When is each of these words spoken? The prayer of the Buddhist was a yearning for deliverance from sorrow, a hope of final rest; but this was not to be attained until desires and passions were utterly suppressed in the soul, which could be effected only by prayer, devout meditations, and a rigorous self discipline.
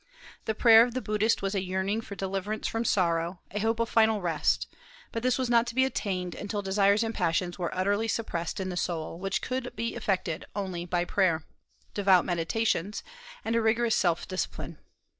The 0.45 0.55
prayer 0.55 0.81
of 0.83 0.95
the 0.95 1.01
Buddhist 1.03 1.43
was 1.43 1.53
a 1.53 1.61
yearning 1.61 2.01
for 2.01 2.15
deliverance 2.15 2.67
from 2.67 2.83
sorrow, 2.83 3.39
a 3.51 3.59
hope 3.59 3.79
of 3.79 3.87
final 3.87 4.19
rest; 4.19 4.65
but 5.11 5.21
this 5.21 5.37
was 5.37 5.47
not 5.47 5.67
to 5.67 5.75
be 5.75 5.85
attained 5.85 6.33
until 6.33 6.63
desires 6.63 7.03
and 7.03 7.13
passions 7.13 7.59
were 7.59 7.71
utterly 7.75 8.07
suppressed 8.07 8.59
in 8.59 8.69
the 8.69 8.77
soul, 8.77 9.19
which 9.19 9.43
could 9.43 9.75
be 9.75 9.93
effected 9.93 10.43
only 10.55 10.87
by 10.87 11.05
prayer, 11.05 11.45
devout 11.93 12.25
meditations, 12.25 13.03
and 13.45 13.55
a 13.55 13.61
rigorous 13.61 13.93
self 13.95 14.27
discipline. 14.27 14.79